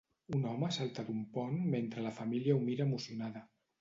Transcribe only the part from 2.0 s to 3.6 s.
la família ho mira emocionada